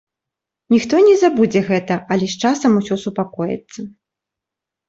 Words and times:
Ніхто 0.75 1.01
не 1.07 1.11
забудзе 1.23 1.61
гэта, 1.69 1.97
але 2.15 2.25
з 2.31 2.35
часам 2.47 2.71
усё 2.81 2.95
супакоіцца. 3.05 3.81